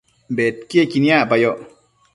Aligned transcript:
bedquiequi 0.35 0.99
niacpayoc 1.03 1.59